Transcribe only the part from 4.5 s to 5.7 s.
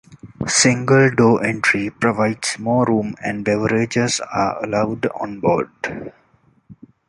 allowed on board.